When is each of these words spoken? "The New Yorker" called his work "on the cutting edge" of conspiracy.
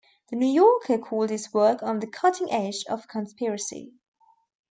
"The 0.31 0.35
New 0.35 0.47
Yorker" 0.47 0.97
called 0.97 1.29
his 1.29 1.53
work 1.53 1.83
"on 1.83 1.99
the 1.99 2.07
cutting 2.07 2.51
edge" 2.51 2.83
of 2.89 3.07
conspiracy. 3.07 3.93